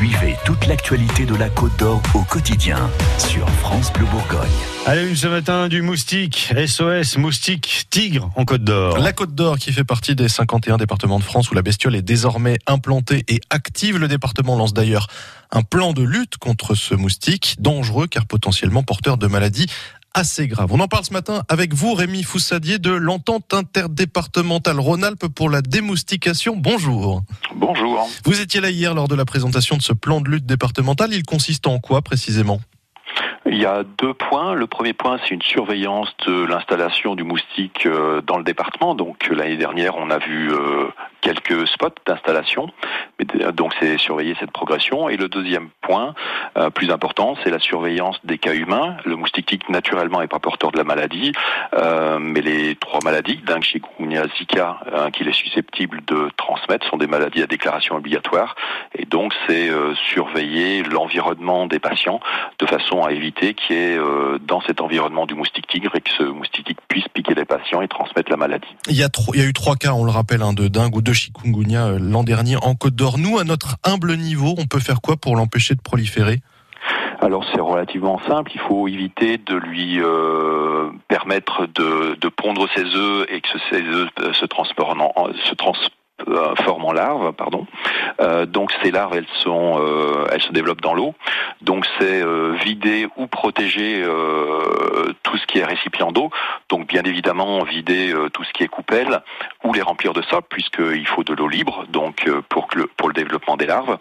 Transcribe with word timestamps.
Suivez 0.00 0.34
toute 0.46 0.66
l'actualité 0.66 1.26
de 1.26 1.34
la 1.34 1.50
Côte 1.50 1.78
d'Or 1.78 2.00
au 2.14 2.22
quotidien 2.22 2.90
sur 3.18 3.46
France 3.50 3.92
Bleu 3.92 4.06
Bourgogne. 4.06 4.48
Allez, 4.86 5.06
une 5.06 5.14
ce 5.14 5.26
matin 5.26 5.68
du 5.68 5.82
moustique, 5.82 6.54
SOS, 6.66 7.18
moustique, 7.18 7.84
tigre 7.90 8.30
en 8.34 8.46
Côte 8.46 8.64
d'Or. 8.64 8.96
La 8.96 9.12
Côte 9.12 9.34
d'Or 9.34 9.58
qui 9.58 9.74
fait 9.74 9.84
partie 9.84 10.14
des 10.14 10.30
51 10.30 10.78
départements 10.78 11.18
de 11.18 11.22
France 11.22 11.50
où 11.50 11.54
la 11.54 11.60
bestiole 11.60 11.94
est 11.94 12.00
désormais 12.00 12.56
implantée 12.66 13.24
et 13.28 13.42
active. 13.50 13.98
Le 13.98 14.08
département 14.08 14.56
lance 14.56 14.72
d'ailleurs 14.72 15.06
un 15.50 15.60
plan 15.60 15.92
de 15.92 16.02
lutte 16.02 16.38
contre 16.38 16.74
ce 16.74 16.94
moustique, 16.94 17.56
dangereux 17.58 18.06
car 18.06 18.24
potentiellement 18.24 18.82
porteur 18.82 19.18
de 19.18 19.26
maladies 19.26 19.66
assez 20.14 20.48
grave. 20.48 20.72
On 20.72 20.80
en 20.80 20.88
parle 20.88 21.04
ce 21.04 21.12
matin 21.12 21.42
avec 21.48 21.74
vous, 21.74 21.94
Rémi 21.94 22.22
Foussadier 22.22 22.78
de 22.78 22.90
l'entente 22.90 23.54
interdépartementale 23.54 24.78
Rhône-Alpes 24.78 25.28
pour 25.28 25.50
la 25.50 25.62
démoustication. 25.62 26.56
Bonjour. 26.56 27.22
Bonjour. 27.54 28.08
Vous 28.24 28.40
étiez 28.40 28.60
là 28.60 28.70
hier 28.70 28.94
lors 28.94 29.08
de 29.08 29.14
la 29.14 29.24
présentation 29.24 29.76
de 29.76 29.82
ce 29.82 29.92
plan 29.92 30.20
de 30.20 30.28
lutte 30.28 30.46
départemental. 30.46 31.12
Il 31.12 31.22
consiste 31.24 31.66
en 31.66 31.78
quoi 31.78 32.02
précisément? 32.02 32.60
Il 33.46 33.58
y 33.58 33.66
a 33.66 33.82
deux 33.98 34.14
points. 34.14 34.54
Le 34.54 34.66
premier 34.66 34.92
point, 34.92 35.18
c'est 35.22 35.34
une 35.34 35.42
surveillance 35.42 36.08
de 36.26 36.44
l'installation 36.44 37.14
du 37.14 37.24
moustique 37.24 37.86
euh, 37.86 38.20
dans 38.20 38.36
le 38.36 38.44
département. 38.44 38.94
Donc 38.94 39.28
l'année 39.28 39.56
dernière, 39.56 39.96
on 39.96 40.10
a 40.10 40.18
vu 40.18 40.52
euh, 40.52 40.88
quelques 41.20 41.66
spots 41.68 41.88
d'installation. 42.06 42.68
Donc 43.54 43.72
c'est 43.78 43.98
surveiller 43.98 44.34
cette 44.40 44.50
progression. 44.50 45.08
Et 45.08 45.16
le 45.16 45.28
deuxième 45.28 45.68
point, 45.82 46.14
euh, 46.56 46.70
plus 46.70 46.90
important, 46.90 47.36
c'est 47.42 47.50
la 47.50 47.58
surveillance 47.58 48.18
des 48.24 48.38
cas 48.38 48.54
humains. 48.54 48.96
Le 49.04 49.16
moustique 49.16 49.46
tique 49.46 49.68
naturellement 49.68 50.22
est 50.22 50.28
pas 50.28 50.38
porteur 50.38 50.72
de 50.72 50.78
la 50.78 50.84
maladie, 50.84 51.32
euh, 51.74 52.18
mais 52.18 52.40
les 52.40 52.76
trois 52.76 53.00
maladies, 53.04 53.40
dengue, 53.46 53.62
chikungunya, 53.62 54.26
zika, 54.38 54.80
euh, 54.92 55.10
qu'il 55.10 55.28
est 55.28 55.32
susceptible 55.32 56.00
de 56.06 56.30
transmettre, 56.36 56.86
sont 56.88 56.96
des 56.96 57.06
maladies 57.06 57.42
à 57.42 57.46
déclaration 57.46 57.96
obligatoire. 57.96 58.56
Et 58.94 59.04
donc 59.04 59.34
c'est 59.46 59.70
surveiller 59.94 60.82
l'environnement 60.82 61.66
des 61.66 61.78
patients 61.78 62.20
de 62.58 62.66
façon 62.66 63.02
à 63.02 63.12
éviter 63.12 63.54
qu'il 63.54 63.76
y 63.76 63.78
ait 63.78 63.98
dans 64.40 64.60
cet 64.62 64.80
environnement 64.80 65.26
du 65.26 65.34
moustique 65.34 65.66
tigre 65.66 65.94
et 65.94 66.00
que 66.00 66.10
ce 66.10 66.22
moustique 66.22 66.66
tigre 66.66 66.82
puisse 66.88 67.08
piquer 67.08 67.34
les 67.34 67.44
patients 67.70 67.82
et 67.82 67.88
transmettre 67.88 68.30
la 68.30 68.36
maladie. 68.36 68.66
Il 68.88 68.96
y 68.96 69.02
a, 69.02 69.08
il 69.34 69.40
y 69.40 69.42
a 69.42 69.46
eu 69.46 69.52
trois 69.52 69.76
cas, 69.76 69.92
on 69.92 70.04
le 70.04 70.10
rappelle, 70.10 70.42
hein, 70.42 70.52
de 70.52 70.68
dingue 70.68 70.96
ou 70.96 71.02
de 71.02 71.12
chikungunya 71.12 71.86
euh, 71.86 71.98
l'an 72.00 72.24
dernier 72.24 72.56
en 72.56 72.74
Côte 72.74 72.94
d'Or. 72.94 73.18
Nous, 73.18 73.38
à 73.38 73.44
notre 73.44 73.76
humble 73.84 74.14
niveau, 74.16 74.54
on 74.58 74.66
peut 74.66 74.80
faire 74.80 75.00
quoi 75.00 75.16
pour 75.16 75.36
l'empêcher 75.36 75.74
de 75.74 75.80
proliférer? 75.80 76.40
Alors 77.20 77.44
c'est 77.52 77.60
relativement 77.60 78.18
simple, 78.26 78.50
il 78.54 78.60
faut 78.60 78.88
éviter 78.88 79.36
de 79.36 79.54
lui 79.54 80.00
euh, 80.00 80.90
permettre 81.08 81.66
de, 81.66 82.28
pondre 82.28 82.66
ses 82.74 82.84
œufs 82.84 83.26
et 83.28 83.42
que 83.42 83.48
ces 83.70 83.82
œufs 83.82 84.08
se 84.32 84.46
transforment 84.46 85.02
en, 85.14 85.26
se 85.44 85.54
transforment 85.54 86.84
en 86.84 86.92
larves, 86.92 87.32
pardon. 87.32 87.66
Euh, 88.20 88.46
donc 88.46 88.72
ces 88.82 88.90
larves, 88.90 89.16
elles 89.16 89.26
sont, 89.42 89.78
euh, 89.80 90.26
elles 90.32 90.42
se 90.42 90.52
développent 90.52 90.82
dans 90.82 90.94
l'eau. 90.94 91.14
Donc 91.62 91.86
c'est 91.98 92.22
euh, 92.22 92.56
vider 92.64 93.06
ou 93.16 93.26
protéger 93.26 94.04
qui 95.50 95.58
est 95.58 95.64
récipient 95.64 96.12
d'eau. 96.12 96.30
Donc 96.68 96.86
bien 96.86 97.02
évidemment 97.02 97.62
vider 97.64 98.14
tout 98.32 98.44
ce 98.44 98.52
qui 98.52 98.62
est 98.62 98.68
coupelle 98.68 99.20
ou 99.64 99.72
les 99.72 99.82
remplir 99.82 100.12
de 100.12 100.22
sable 100.22 100.46
puisqu'il 100.48 101.06
faut 101.06 101.24
de 101.24 101.34
l'eau 101.34 101.48
libre. 101.48 101.84
Donc 101.88 102.28
pour 102.48 102.68
que 102.68 102.78
le, 102.78 102.86
pour 102.86 103.08
le 103.08 103.14
développement 103.14 103.56
des 103.56 103.66
larves. 103.66 103.98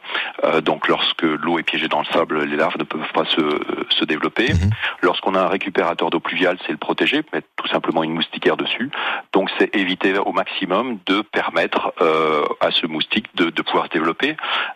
donc 0.62 0.88
lorsque 0.88 1.24
l'eau 1.24 1.60
est 1.60 1.64
piégée 1.64 1.88
dans 1.88 2.00
le 2.00 2.06
sable, 2.06 2.44
les 2.44 2.56
larves 2.58 2.78
ne 2.78 2.84
peuvent 2.84 3.12
pas 3.14 3.26
se, 3.26 3.42
se 3.90 4.06
développer. 4.06 4.54
Mhm. 4.54 4.70
Lorsqu'on 5.02 5.36
a 5.36 5.42
un 5.42 5.48
récupérateur 5.48 6.10
d'eau 6.10 6.20
pluviale, 6.20 6.58
c'est 6.66 6.72
le 6.72 6.78
protéger, 6.78 7.24
mettre 7.34 7.48
tout 7.56 7.68
simplement 7.68 8.04
une 8.04 8.14
moustiquaire 8.14 8.58
dessus. 8.58 8.92
Donc 9.34 9.50
c'est 9.58 9.76
éviter 9.76 10.18
au 10.18 10.32
maximum 10.32 11.00
de 11.06 11.22
permettre 11.22 11.94
à 12.62 12.72
ce 12.72 12.86
moustique 12.86 13.28
de, 13.36 13.50
de 13.50 13.62
pouvoir 13.62 13.86
se 13.86 13.92
développer 13.92 14.36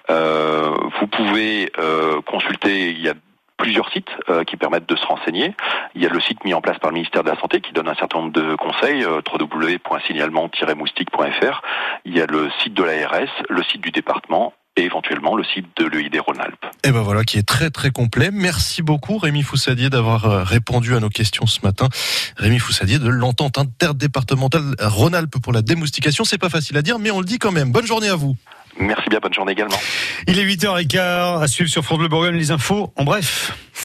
euh, 0.10 0.76
vous 1.00 1.08
pouvez 1.08 1.72
euh, 1.80 2.22
consulter, 2.22 2.92
il 2.92 3.02
y 3.02 3.10
a 3.10 3.14
plusieurs 3.58 3.92
sites 3.92 4.12
euh, 4.30 4.44
qui 4.44 4.58
permettent 4.58 4.88
de 4.88 4.96
se 4.96 5.06
renseigner. 5.06 5.56
Il 5.96 6.02
y 6.02 6.06
a 6.06 6.09
le 6.09 6.20
site 6.20 6.44
mis 6.44 6.54
en 6.54 6.62
place 6.62 6.78
par 6.80 6.92
le 6.92 6.96
ministère 6.96 7.23
de 7.23 7.30
la 7.30 7.40
Santé 7.40 7.62
qui 7.62 7.72
donne 7.73 7.88
un 7.88 7.96
certain 7.96 8.20
nombre 8.20 8.34
de 8.34 8.56
conseils, 8.56 9.06
www.signalement-moustique.fr. 9.06 11.62
Il 12.06 12.18
y 12.18 12.22
a 12.22 12.25
le 12.25 12.50
site 12.62 12.74
de 12.74 12.84
l'ARS, 12.84 13.30
le 13.50 13.64
site 13.64 13.80
du 13.81 13.91
département 13.91 14.53
et 14.75 14.86
éventuellement 14.86 15.36
le 15.36 15.44
site 15.44 15.68
de 15.78 15.86
l'EID 15.86 16.19
Rhône-Alpes. 16.19 16.66
Et 16.84 16.91
ben 16.91 17.02
voilà, 17.02 17.24
qui 17.24 17.38
est 17.38 17.47
très 17.47 17.69
très 17.69 17.91
complet. 17.91 18.31
Merci 18.31 18.81
beaucoup 18.81 19.19
Rémi 19.19 19.44
Foussadier 19.44 19.91
d'avoir 19.91 20.47
répondu 20.47 20.96
à 20.96 21.00
nos 21.00 21.09
questions 21.09 21.46
ce 21.46 21.62
matin. 21.62 21.90
Rémi 22.38 22.58
Foussadier 22.58 22.97
de 22.97 23.08
l'entente 23.08 23.59
interdépartementale 23.59 24.74
Rhône-Alpes 24.80 25.38
pour 25.44 25.53
la 25.53 25.62
démoustication. 25.62 26.24
C'est 26.24 26.40
pas 26.40 26.50
facile 26.50 26.75
à 26.78 26.81
dire, 26.81 26.97
mais 26.97 27.12
on 27.12 27.20
le 27.20 27.25
dit 27.25 27.38
quand 27.38 27.52
même. 27.52 27.72
Bonne 27.72 27.85
journée 27.85 28.09
à 28.09 28.16
vous. 28.16 28.35
Merci 28.79 29.09
bien, 29.09 29.19
bonne 29.19 29.34
journée 29.34 29.51
également. 29.51 29.79
Il 30.28 30.39
est 30.39 30.45
8h15, 30.45 31.41
à 31.41 31.47
suivre 31.47 31.69
sur 31.69 31.84
France 31.84 32.00
Bleu 32.00 32.07
Bourgogne 32.07 32.35
les 32.35 32.51
infos 32.51 32.91
en 32.95 33.03
bref. 33.03 33.53